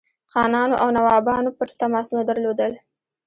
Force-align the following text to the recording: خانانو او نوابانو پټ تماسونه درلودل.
خانانو 0.31 0.75
او 0.81 0.87
نوابانو 0.97 1.55
پټ 1.57 1.69
تماسونه 1.81 2.21
درلودل. 2.25 2.73